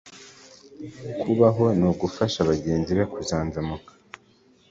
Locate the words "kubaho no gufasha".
1.21-2.39